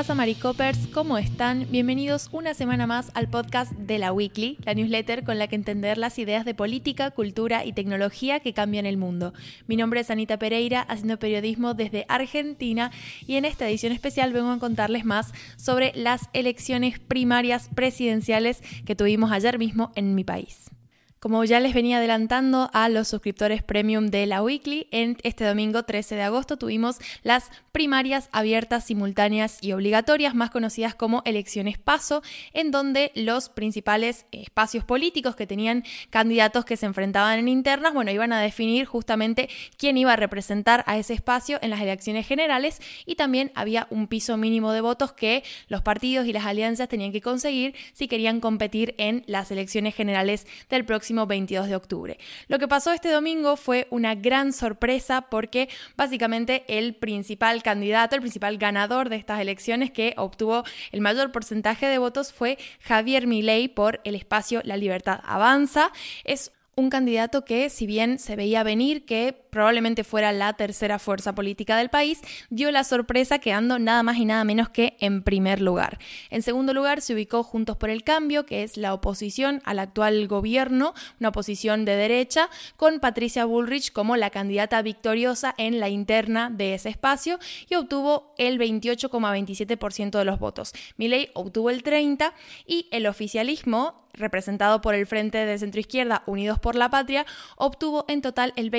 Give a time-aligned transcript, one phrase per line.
[0.00, 0.86] pasa, Maricopers?
[0.94, 1.66] ¿Cómo están?
[1.70, 5.98] Bienvenidos una semana más al podcast de la Weekly, la newsletter con la que entender
[5.98, 9.34] las ideas de política, cultura y tecnología que cambian el mundo.
[9.66, 12.90] Mi nombre es Anita Pereira, haciendo periodismo desde Argentina
[13.26, 18.96] y en esta edición especial vengo a contarles más sobre las elecciones primarias presidenciales que
[18.96, 20.70] tuvimos ayer mismo en mi país.
[21.20, 25.82] Como ya les venía adelantando a los suscriptores premium de la Weekly, en este domingo
[25.82, 32.22] 13 de agosto tuvimos las primarias abiertas, simultáneas y obligatorias, más conocidas como elecciones paso,
[32.54, 38.10] en donde los principales espacios políticos que tenían candidatos que se enfrentaban en internas, bueno,
[38.10, 42.80] iban a definir justamente quién iba a representar a ese espacio en las elecciones generales
[43.04, 47.12] y también había un piso mínimo de votos que los partidos y las alianzas tenían
[47.12, 52.18] que conseguir si querían competir en las elecciones generales del próximo 22 de octubre.
[52.48, 58.22] Lo que pasó este domingo fue una gran sorpresa porque básicamente el principal candidato, el
[58.22, 63.68] principal ganador de estas elecciones que obtuvo el mayor porcentaje de votos fue Javier Milei
[63.68, 65.92] por el espacio La Libertad Avanza.
[66.24, 71.34] Es un candidato que, si bien se veía venir que probablemente fuera la tercera fuerza
[71.34, 72.20] política del país,
[72.50, 75.98] dio la sorpresa quedando nada más y nada menos que en primer lugar.
[76.30, 80.26] En segundo lugar se ubicó Juntos por el Cambio, que es la oposición al actual
[80.28, 86.50] gobierno, una oposición de derecha, con Patricia Bullrich como la candidata victoriosa en la interna
[86.50, 90.72] de ese espacio y obtuvo el 28,27% de los votos.
[90.96, 92.32] Milei obtuvo el 30%
[92.66, 97.26] y el oficialismo representado por el Frente de Centro Izquierda Unidos por la Patria,
[97.56, 98.70] obtuvo en total el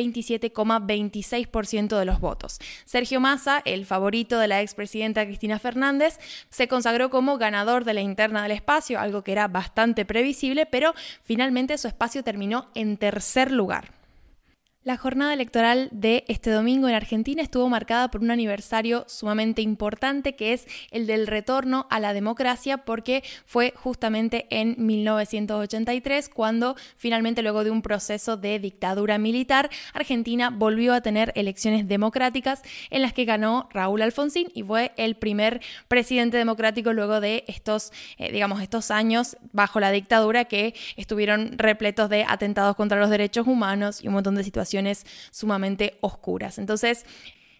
[0.66, 2.59] 27,26% de los votos.
[2.86, 8.02] Sergio Massa, el favorito de la expresidenta Cristina Fernández, se consagró como ganador de la
[8.02, 13.52] interna del espacio, algo que era bastante previsible, pero finalmente su espacio terminó en tercer
[13.52, 14.00] lugar.
[14.84, 20.36] La jornada electoral de este domingo en Argentina estuvo marcada por un aniversario sumamente importante
[20.36, 27.44] que es el del retorno a la democracia porque fue justamente en 1983 cuando finalmente
[27.44, 33.14] luego de un proceso de dictadura militar Argentina volvió a tener elecciones democráticas en las
[33.14, 38.64] que ganó Raúl Alfonsín y fue el primer presidente democrático luego de estos eh, digamos
[38.64, 44.08] estos años bajo la dictadura que estuvieron repletos de atentados contra los derechos humanos y
[44.08, 44.71] un montón de situaciones
[45.32, 46.58] sumamente oscuras.
[46.58, 47.06] Entonces,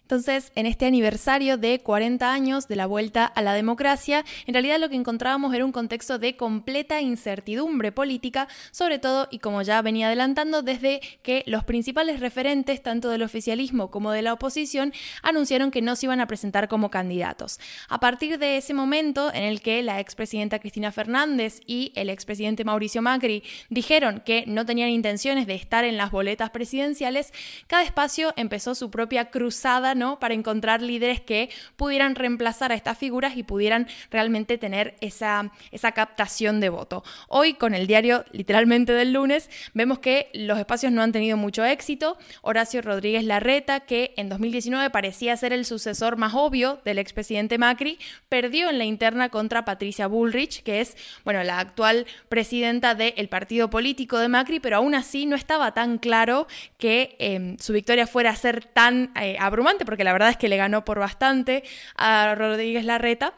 [0.02, 4.78] entonces, en este aniversario de 40 años de la vuelta a la democracia, en realidad
[4.78, 9.80] lo que encontrábamos era un contexto de completa incertidumbre política, sobre todo, y como ya
[9.80, 14.92] venía adelantando, desde que los principales referentes, tanto del oficialismo como de la oposición,
[15.22, 17.58] anunciaron que no se iban a presentar como candidatos.
[17.88, 22.64] A partir de ese momento en el que la expresidenta Cristina Fernández y el expresidente
[22.64, 27.32] Mauricio Macri dijeron que no tenían intenciones de estar en las boletas presidenciales,
[27.66, 33.36] cada espacio empezó su propia cruzada para encontrar líderes que pudieran reemplazar a estas figuras
[33.36, 37.04] y pudieran realmente tener esa, esa captación de voto.
[37.28, 41.64] Hoy, con el diario literalmente del lunes, vemos que los espacios no han tenido mucho
[41.64, 42.18] éxito.
[42.42, 47.98] Horacio Rodríguez Larreta, que en 2019 parecía ser el sucesor más obvio del expresidente Macri,
[48.28, 53.70] perdió en la interna contra Patricia Bullrich, que es, bueno, la actual presidenta del partido
[53.70, 56.46] político de Macri, pero aún así no estaba tan claro
[56.78, 60.48] que em, su victoria fuera a ser tan eh, abrumante porque la verdad es que
[60.48, 61.64] le ganó por bastante
[61.96, 63.34] a Rodríguez Larreta.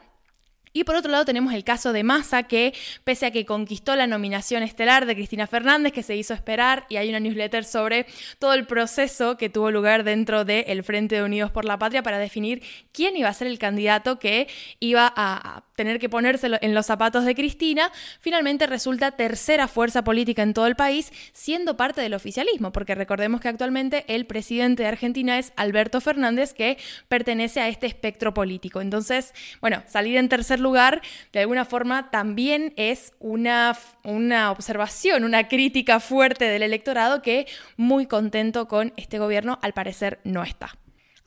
[0.75, 2.73] Y por otro lado tenemos el caso de Massa, que
[3.05, 6.97] pese a que conquistó la nominación estelar de Cristina Fernández, que se hizo esperar, y
[6.97, 8.05] hay una newsletter sobre
[8.39, 12.19] todo el proceso que tuvo lugar dentro del Frente de Unidos por la Patria para
[12.19, 14.49] definir quién iba a ser el candidato que
[14.81, 20.43] iba a tener que ponérselo en los zapatos de Cristina, finalmente resulta tercera fuerza política
[20.43, 24.89] en todo el país, siendo parte del oficialismo, porque recordemos que actualmente el presidente de
[24.89, 26.77] Argentina es Alberto Fernández, que
[27.07, 28.81] pertenece a este espectro político.
[28.81, 31.01] Entonces, bueno, salir en tercer lugar,
[31.33, 37.47] de alguna forma, también es una, una observación, una crítica fuerte del electorado que
[37.77, 40.75] muy contento con este gobierno al parecer no está.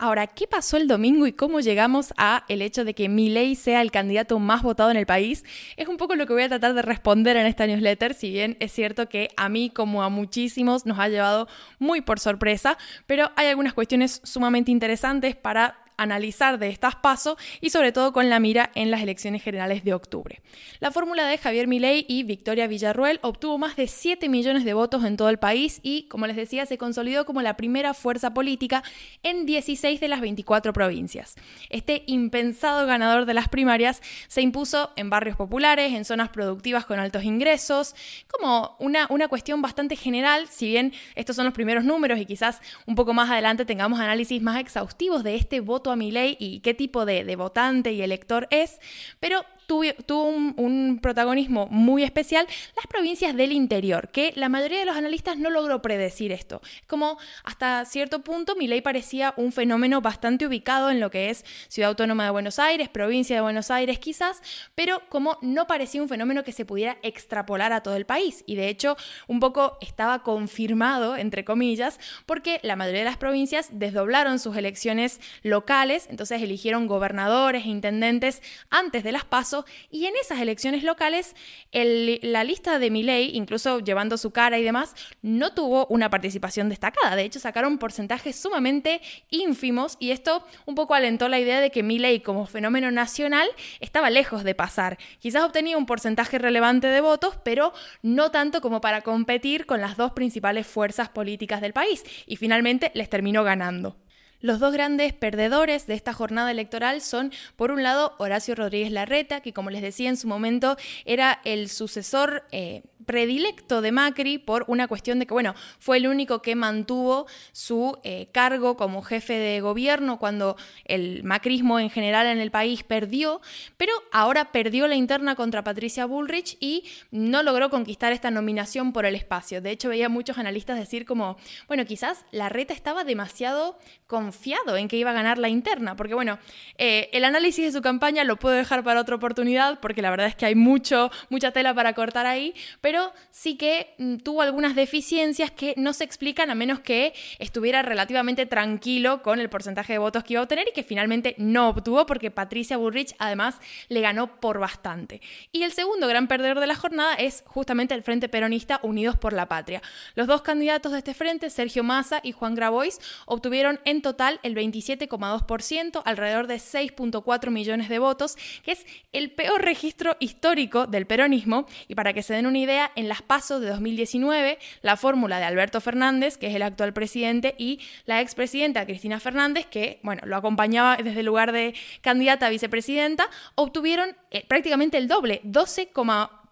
[0.01, 3.83] Ahora, ¿qué pasó el domingo y cómo llegamos a el hecho de que Milei sea
[3.83, 5.45] el candidato más votado en el país?
[5.77, 8.57] Es un poco lo que voy a tratar de responder en esta newsletter, si bien
[8.61, 11.49] es cierto que a mí como a muchísimos nos ha llevado
[11.81, 17.71] muy por sorpresa, pero hay algunas cuestiones sumamente interesantes para analizar de estas pasos y
[17.71, 20.41] sobre todo con la mira en las elecciones generales de octubre.
[20.81, 25.05] La fórmula de Javier Milei y Victoria Villarruel obtuvo más de 7 millones de votos
[25.05, 28.83] en todo el país y, como les decía, se consolidó como la primera fuerza política
[29.23, 31.35] en 16 de las 24 provincias.
[31.69, 36.99] Este impensado ganador de las primarias se impuso en barrios populares, en zonas productivas con
[36.99, 37.95] altos ingresos,
[38.31, 42.61] como una, una cuestión bastante general, si bien estos son los primeros números y quizás
[42.87, 46.75] un poco más adelante tengamos análisis más exhaustivos de este voto a Milei y qué
[46.75, 48.79] tipo de, de votante y elector es,
[49.21, 54.97] pero tuvo, un, protagonismo muy especial las provincias del interior, que la mayoría de los
[54.97, 56.63] analistas no logró predecir esto.
[56.87, 61.91] Como hasta cierto punto ley parecía un fenómeno bastante ubicado en lo que es Ciudad
[61.91, 64.43] Autónoma de Buenos Aires, provincia de Buenos Aires quizás,
[64.75, 68.45] pero como no parecía un fenómeno que se pudiera extrapolar a todo el país.
[68.47, 73.69] Y de hecho un poco estaba confirmado, entre comillas, porque la mayoría de las provincias
[73.71, 79.58] desdoblaron sus elecciones locales, entonces eligieron gobernadores e intendentes antes de las pasos
[79.91, 81.35] y en esas elecciones locales
[81.73, 87.17] la lista de Milei, incluso llevando su cara y demás, no tuvo una participación destacada.
[87.17, 89.01] De hecho, sacaron porcentajes sumamente
[89.31, 93.49] ínfimos y esto un poco alentó la idea de que Milei como fenómeno nacional
[93.81, 94.99] estaba lejos de pasar.
[95.19, 97.73] Quizás obtenía un porcentaje relevante de votos, pero
[98.03, 102.91] no tanto como para competir con las dos principales fuerzas políticas del país y finalmente
[102.95, 103.97] les terminó ganando.
[104.41, 109.41] Los dos grandes perdedores de esta jornada electoral son, por un lado, Horacio Rodríguez Larreta,
[109.41, 114.67] que como les decía en su momento era el sucesor eh, predilecto de Macri por
[114.69, 119.33] una cuestión de que, bueno, fue el único que mantuvo su eh, cargo como jefe
[119.33, 123.41] de gobierno cuando el macrismo en general en el país perdió,
[123.79, 129.07] pero ahora perdió la interna contra Patricia Bullrich y no logró conquistar esta nominación por
[129.07, 129.63] el espacio.
[129.63, 134.89] De hecho, veía muchos analistas decir como, bueno, quizás la reta estaba demasiado confiado en
[134.89, 136.39] que iba a ganar la interna, porque bueno,
[136.77, 140.27] eh, el análisis de su campaña lo puedo dejar para otra oportunidad, porque la verdad
[140.27, 142.53] es que hay mucho, mucha tela para cortar ahí,
[142.83, 142.98] pero
[143.31, 148.47] sí que mm, tuvo algunas deficiencias que no se explican a menos que estuviera relativamente
[148.47, 152.07] tranquilo con el porcentaje de votos que iba a obtener y que finalmente no obtuvo
[152.07, 153.57] porque Patricia Burrich además
[153.89, 155.21] le ganó por bastante.
[155.53, 159.33] Y el segundo gran perdedor de la jornada es justamente el Frente Peronista Unidos por
[159.33, 159.83] la Patria.
[160.15, 164.55] Los dos candidatos de este frente, Sergio Massa y Juan Grabois, obtuvieron en total el
[164.55, 171.67] 27,2%, alrededor de 6.4 millones de votos, que es el peor registro histórico del peronismo.
[171.89, 175.45] Y para que se den una idea, en las pasos de 2019 la fórmula de
[175.45, 180.37] Alberto Fernández, que es el actual presidente, y la expresidenta Cristina Fernández, que bueno, lo
[180.37, 185.89] acompañaba desde el lugar de candidata a vicepresidenta, obtuvieron eh, prácticamente el doble, 12,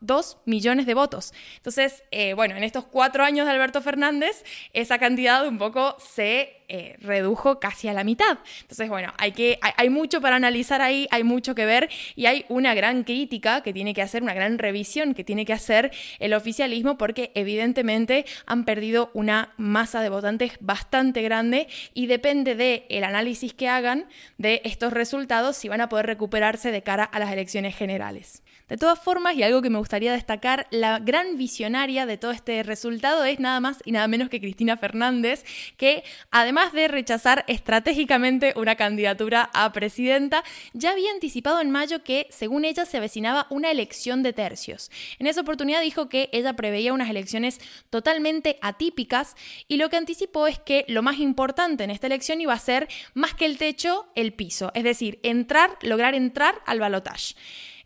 [0.06, 1.32] 2 millones de votos.
[1.56, 6.56] Entonces, eh, bueno, en estos cuatro años de Alberto Fernández, esa cantidad un poco se
[6.68, 8.38] eh, redujo casi a la mitad.
[8.62, 12.44] Entonces, bueno, hay, que, hay, mucho para analizar ahí, hay mucho que ver y hay
[12.48, 16.34] una gran crítica que tiene que hacer, una gran revisión que tiene que hacer el
[16.34, 23.04] oficialismo porque evidentemente han perdido una masa de votantes bastante grande y depende del el
[23.04, 27.30] análisis que hagan de estos resultados si van a poder recuperarse de cara a las
[27.30, 28.42] elecciones generales.
[28.68, 32.62] De todas formas, y algo que me gustaría destacar, la gran visionaria de todo este
[32.62, 35.44] resultado es nada más y nada menos que Cristina Fernández,
[35.76, 42.26] que además de rechazar estratégicamente una candidatura a presidenta, ya había anticipado en mayo que,
[42.30, 44.90] según ella, se avecinaba una elección de tercios.
[45.18, 47.60] En esa oportunidad dijo que ella preveía unas elecciones
[47.90, 49.36] totalmente atípicas
[49.68, 52.88] y lo que anticipó es que lo más importante en esta elección iba a ser,
[53.14, 57.34] más que el techo, el piso, es decir, entrar, lograr entrar al balotaje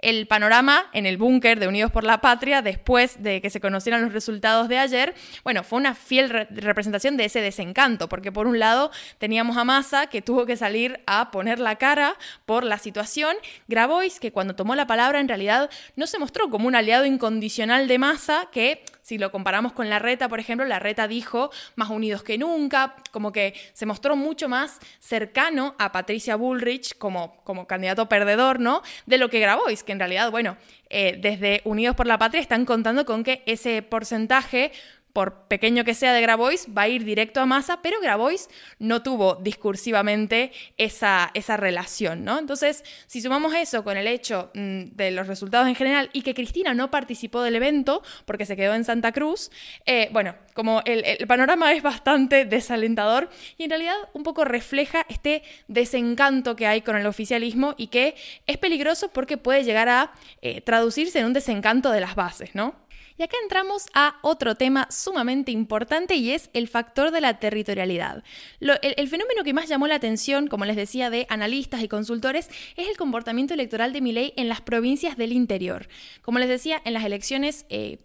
[0.00, 4.02] el panorama en el búnker de Unidos por la Patria después de que se conocieran
[4.02, 5.14] los resultados de ayer,
[5.44, 10.06] bueno, fue una fiel representación de ese desencanto, porque por un lado teníamos a Massa
[10.06, 13.36] que tuvo que salir a poner la cara por la situación,
[13.69, 17.89] Grabois que cuando tomó la palabra en realidad no se mostró como un aliado incondicional
[17.89, 21.90] de Massa que si lo comparamos con la reta, por ejemplo, la reta dijo más
[21.90, 27.67] unidos que nunca, como que se mostró mucho más cercano a Patricia Bullrich como, como
[27.67, 28.82] candidato perdedor, ¿no?
[29.06, 30.56] De lo que Grabois, que en realidad, bueno,
[30.90, 34.70] eh, desde Unidos por la Patria están contando con que ese porcentaje
[35.12, 38.48] por pequeño que sea de Grabois, va a ir directo a masa, pero Grabois
[38.79, 42.38] no tuvo discursivamente esa, esa relación, ¿no?
[42.38, 46.34] Entonces, si sumamos eso con el hecho mm, de los resultados en general y que
[46.34, 49.50] Cristina no participó del evento porque se quedó en Santa Cruz,
[49.86, 55.43] eh, bueno, como el, panorama es bastante desalentador y en realidad un poco refleja este
[55.69, 58.14] desencanto que hay con el oficialismo y que
[58.46, 60.12] es peligroso porque puede llegar a
[60.43, 62.74] eh, traducirse en un desencanto de las bases, ¿no?
[63.20, 68.24] Y acá entramos a otro tema sumamente importante y es el factor de la territorialidad.
[68.60, 72.89] el, fenómeno que más llamó la atención, como les decía, de analistas y consultores es
[72.89, 75.86] el comportamiento electoral de Milei en las provincias del interior.
[76.22, 77.67] Como les decía, en las elecciones...
[77.69, 77.98] Eh,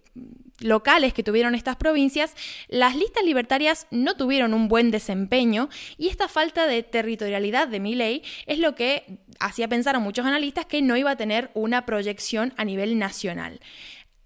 [0.61, 2.33] locales que tuvieron estas provincias,
[2.69, 5.67] las listas libertarias no tuvieron un buen desempeño
[5.97, 10.65] y esta falta de territorialidad de Milei es lo que hacía pensar a muchos analistas
[10.65, 13.59] que no iba a tener una proyección a nivel nacional.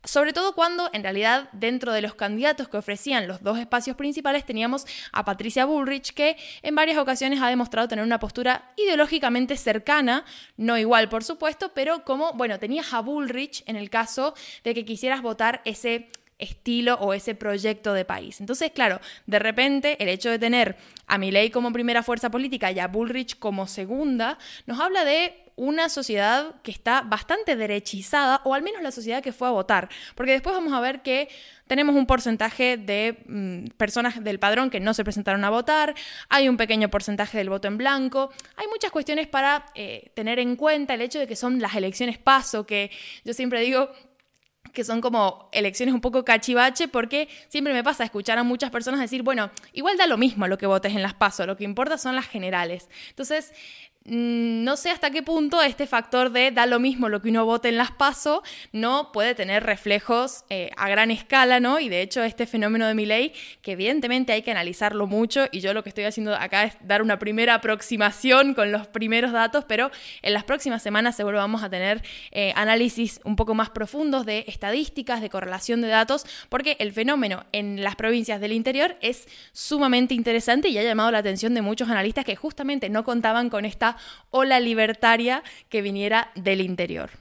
[0.04, 4.46] Sobre todo cuando en realidad dentro de los candidatos que ofrecían los dos espacios principales
[4.46, 10.24] teníamos a Patricia Bullrich que en varias ocasiones ha demostrado tener una postura ideológicamente cercana,
[10.56, 14.86] no igual por supuesto, pero como, bueno, tenías a Bullrich en el caso de que
[14.86, 16.08] quisieras votar ese
[16.40, 18.40] estilo o ese proyecto de país.
[18.40, 22.80] Entonces, claro, de repente el hecho de tener a Milley como primera fuerza política y
[22.80, 28.64] a Bullrich como segunda nos habla de una sociedad que está bastante derechizada, o al
[28.64, 31.28] menos la sociedad que fue a votar, porque después vamos a ver que
[31.68, 35.96] tenemos un porcentaje de mm, personas del padrón que no se presentaron a votar,
[36.30, 40.56] hay un pequeño porcentaje del voto en blanco, hay muchas cuestiones para eh, tener en
[40.56, 42.90] cuenta el hecho de que son las elecciones paso, que
[43.26, 43.90] yo siempre digo
[44.74, 49.00] que son como elecciones un poco cachivache, porque siempre me pasa escuchar a muchas personas
[49.00, 51.98] decir, bueno, igual da lo mismo lo que votes en las PASO, lo que importa
[51.98, 52.90] son las generales.
[53.10, 53.54] Entonces,
[54.06, 57.70] no sé hasta qué punto este factor de da lo mismo lo que uno vote
[57.70, 58.42] en las PASO
[58.72, 61.80] no puede tener reflejos eh, a gran escala, ¿no?
[61.80, 65.60] Y de hecho este fenómeno de mi ley, que evidentemente hay que analizarlo mucho y
[65.60, 69.66] yo lo que estoy haciendo acá es dar una primera aproximación con los primeros datos,
[69.68, 69.92] pero
[70.22, 72.02] en las próximas semanas seguro vamos a tener
[72.32, 77.46] eh, análisis un poco más profundos de estadísticas, de correlación de datos, porque el fenómeno
[77.52, 81.90] en las provincias del interior es sumamente interesante y ha llamado la atención de muchos
[81.90, 83.89] analistas que justamente no contaban con esta
[84.30, 87.12] o la libertaria que viniera del interior.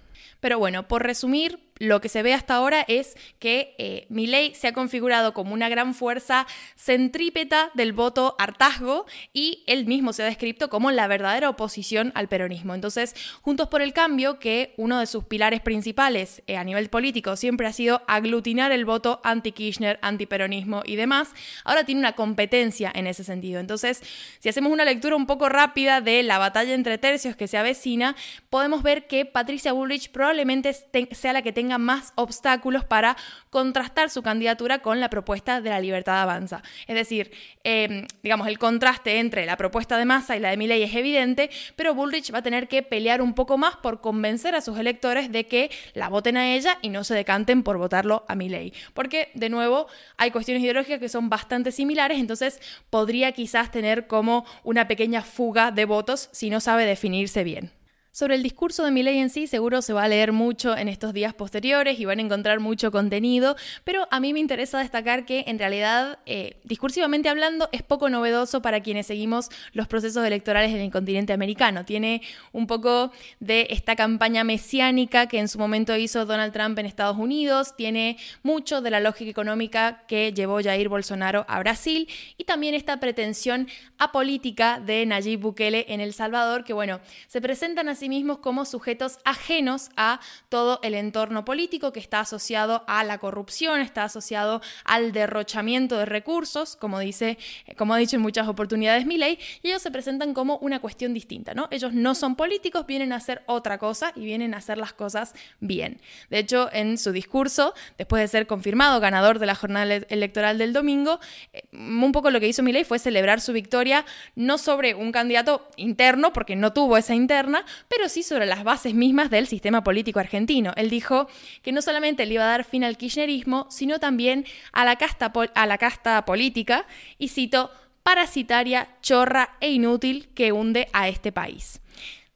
[0.41, 4.73] Pero bueno, por resumir, lo que se ve hasta ahora es que eh, se ha
[4.73, 10.69] configurado como una gran fuerza centrípeta del voto hartazgo y él mismo se ha descrito
[10.69, 12.75] como la verdadera oposición al peronismo.
[12.75, 17.37] Entonces, Juntos por el Cambio, que uno de sus pilares principales eh, a nivel político
[17.37, 21.31] siempre ha sido aglutinar el voto anti-Kirchner, anti-peronismo y demás,
[21.65, 23.61] ahora tiene una competencia en ese sentido.
[23.61, 24.03] Entonces,
[24.39, 28.17] si hacemos una lectura un poco rápida de la batalla entre tercios que se avecina,
[28.51, 30.73] podemos ver que Patricia Bullrich probablemente
[31.13, 33.17] sea la que tenga más obstáculos para
[33.51, 36.63] contrastar su candidatura con la propuesta de la libertad avanza.
[36.87, 37.31] Es decir,
[37.65, 41.51] em, digamos, el contraste entre la propuesta de Massa y la de Milley es evidente,
[41.77, 45.31] pero Bullrich va a tener que pelear un poco más por convencer a sus electores
[45.31, 48.73] de que la voten a ella y no se decanten por votarlo a Milley.
[48.95, 52.61] Porque, de nuevo, hay cuestiones ideológicas que son bastante similares, entonces
[52.91, 57.78] podría quizás tener como una pequeña fuga de votos si no sabe definirse bien.
[58.19, 61.13] Sobre el discurso de Milley en sí, seguro se va a leer mucho en estos
[61.13, 65.45] días posteriores y van a encontrar mucho contenido, pero a mí me interesa destacar que
[65.47, 70.81] en realidad, eh, discursivamente hablando, es poco novedoso para quienes seguimos los procesos electorales en
[70.81, 71.85] el continente americano.
[71.85, 76.87] Tiene un poco de esta campaña mesiánica que en su momento hizo Donald Trump en
[76.87, 82.43] Estados Unidos, tiene mucho de la lógica económica que llevó Jair Bolsonaro a Brasil y
[82.43, 86.99] también esta pretensión apolítica de Nayib Bukele en El Salvador, que bueno,
[87.29, 92.83] se presentan así mismos como sujetos ajenos a todo el entorno político que está asociado
[92.87, 97.39] a la corrupción, está asociado al derrochamiento de recursos, como dice,
[97.77, 101.55] como ha dicho en muchas oportunidades Milei, y ellos se presentan como una cuestión distinta,
[101.55, 101.69] ¿no?
[101.71, 105.35] Ellos no son políticos, vienen a hacer otra cosa y vienen a hacer las cosas
[105.61, 106.01] bien.
[106.31, 110.73] De hecho, en su discurso, después de ser confirmado ganador de la jornada electoral del
[110.73, 111.21] domingo,
[111.53, 115.69] eh, un poco lo que hizo Milei fue celebrar su victoria no sobre un candidato
[115.77, 120.21] interno, porque no tuvo esa interna, pero sí sobre las bases mismas del sistema político
[120.21, 120.73] argentino.
[120.77, 121.27] Él dijo
[121.63, 125.33] que no solamente le iba a dar fin al kirchnerismo, sino también a la casta,
[125.55, 126.87] a la casta política,
[127.19, 127.73] y cito,
[128.05, 131.81] parasitaria, chorra e inútil que hunde a este país.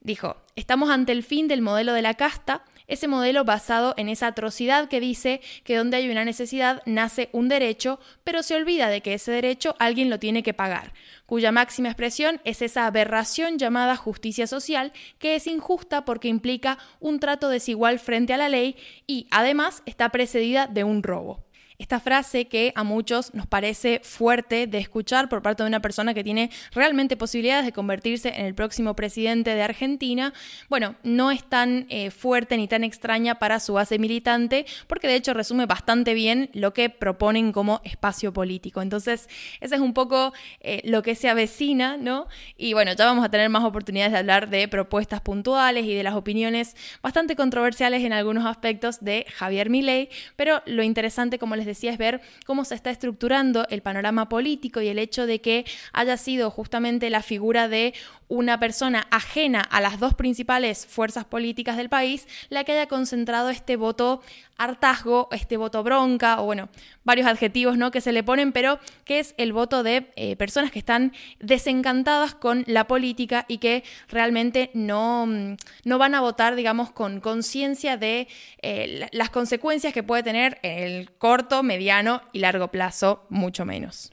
[0.00, 4.28] Dijo, estamos ante el fin del modelo de la casta, ese modelo basado en esa
[4.28, 9.00] atrocidad que dice que donde hay una necesidad nace un derecho, pero se olvida de
[9.00, 10.92] que ese derecho alguien lo tiene que pagar
[11.32, 17.20] cuya máxima expresión es esa aberración llamada justicia social, que es injusta porque implica un
[17.20, 21.42] trato desigual frente a la ley y además está precedida de un robo.
[21.82, 26.14] Esta frase que a muchos nos parece fuerte de escuchar por parte de una persona
[26.14, 30.32] que tiene realmente posibilidades de convertirse en el próximo presidente de Argentina,
[30.68, 35.16] bueno, no es tan eh, fuerte ni tan extraña para su base militante, porque de
[35.16, 38.80] hecho resume bastante bien lo que proponen como espacio político.
[38.80, 39.28] Entonces,
[39.60, 42.28] ese es un poco eh, lo que se avecina, ¿no?
[42.56, 46.04] Y bueno, ya vamos a tener más oportunidades de hablar de propuestas puntuales y de
[46.04, 51.66] las opiniones bastante controversiales en algunos aspectos de Javier Milei, pero lo interesante, como les
[51.66, 55.40] decía, decía, es ver cómo se está estructurando el panorama político y el hecho de
[55.40, 57.94] que haya sido justamente la figura de
[58.28, 63.50] una persona ajena a las dos principales fuerzas políticas del país la que haya concentrado
[63.50, 64.22] este voto
[64.56, 66.68] hartazgo, este voto bronca, o bueno,
[67.04, 67.90] varios adjetivos ¿no?
[67.90, 72.34] que se le ponen, pero que es el voto de eh, personas que están desencantadas
[72.34, 77.96] con la política y que realmente no, mm, no van a votar, digamos, con conciencia
[77.96, 78.28] de
[78.62, 84.12] eh, las consecuencias que puede tener en el corto, mediano y largo plazo, mucho menos.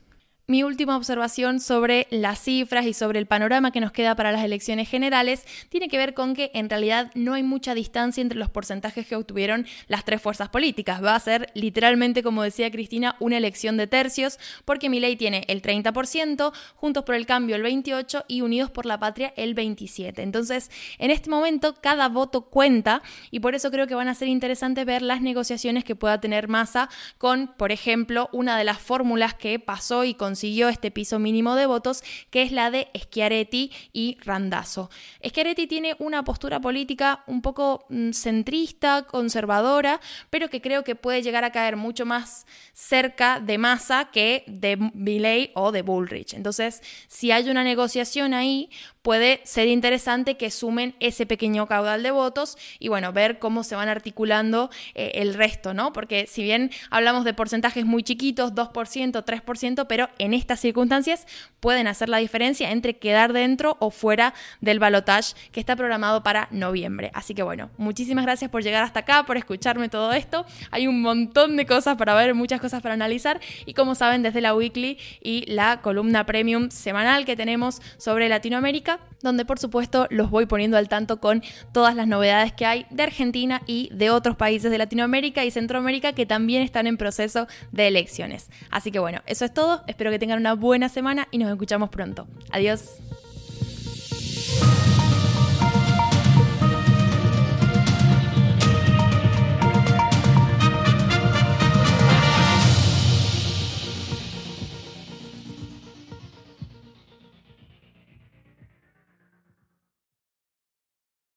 [0.50, 4.42] Mi última observación sobre las cifras y sobre el panorama que nos queda para las
[4.42, 8.50] elecciones generales tiene que ver con que en realidad no hay mucha distancia entre los
[8.50, 11.04] porcentajes que obtuvieron las tres fuerzas políticas.
[11.04, 15.62] Va a ser literalmente, como decía Cristina, una elección de tercios, porque ley tiene el
[15.62, 20.18] 30%, Juntos por el Cambio el 28% y Unidos por la Patria el 27%.
[20.18, 24.26] Entonces, en este momento cada voto cuenta y por eso creo que van a ser
[24.26, 26.88] interesantes ver las negociaciones que pueda tener Massa
[27.18, 31.54] con, por ejemplo, una de las fórmulas que pasó y consiguió consiguió este piso mínimo
[31.54, 34.88] de votos, que es la de Schiaretti y Randazzo.
[35.22, 41.20] Schiaretti tiene una postura política un poco mm, centrista, conservadora, pero que creo que puede
[41.20, 46.32] llegar a caer mucho más cerca de Massa que de Milley o de Bullrich.
[46.32, 48.70] Entonces, si hay una negociación ahí,
[49.02, 53.74] puede ser interesante que sumen ese pequeño caudal de votos y bueno, ver cómo se
[53.74, 55.92] van articulando eh, el resto, ¿no?
[55.92, 61.26] Porque si bien hablamos de porcentajes muy chiquitos, 2%, 3%, pero en estas circunstancias
[61.60, 66.48] pueden hacer la diferencia entre quedar dentro o fuera del balotage que está programado para
[66.50, 67.10] noviembre.
[67.14, 70.46] Así que bueno, muchísimas gracias por llegar hasta acá, por escucharme todo esto.
[70.70, 74.40] Hay un montón de cosas para ver, muchas cosas para analizar y como saben desde
[74.40, 80.30] la weekly y la columna premium semanal que tenemos sobre Latinoamérica, donde por supuesto los
[80.30, 84.36] voy poniendo al tanto con todas las novedades que hay de Argentina y de otros
[84.36, 88.50] países de Latinoamérica y Centroamérica que también están en proceso de elecciones.
[88.70, 92.26] Así que bueno, eso es todo, que tengan una buena semana y nos escuchamos pronto.
[92.50, 93.00] Adiós.